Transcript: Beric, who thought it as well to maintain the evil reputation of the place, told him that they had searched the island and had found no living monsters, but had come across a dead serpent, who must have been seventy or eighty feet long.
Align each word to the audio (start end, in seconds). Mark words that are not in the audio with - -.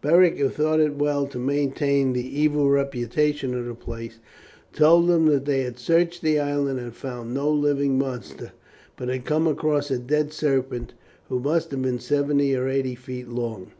Beric, 0.00 0.38
who 0.38 0.48
thought 0.48 0.80
it 0.80 0.92
as 0.92 0.96
well 0.96 1.26
to 1.26 1.38
maintain 1.38 2.14
the 2.14 2.40
evil 2.40 2.70
reputation 2.70 3.52
of 3.52 3.66
the 3.66 3.74
place, 3.74 4.20
told 4.72 5.10
him 5.10 5.26
that 5.26 5.44
they 5.44 5.64
had 5.64 5.78
searched 5.78 6.22
the 6.22 6.38
island 6.40 6.78
and 6.78 6.86
had 6.86 6.94
found 6.96 7.34
no 7.34 7.50
living 7.50 7.98
monsters, 7.98 8.52
but 8.96 9.08
had 9.10 9.26
come 9.26 9.46
across 9.46 9.90
a 9.90 9.98
dead 9.98 10.32
serpent, 10.32 10.94
who 11.28 11.38
must 11.38 11.72
have 11.72 11.82
been 11.82 12.00
seventy 12.00 12.56
or 12.56 12.70
eighty 12.70 12.94
feet 12.94 13.28
long. 13.28 13.70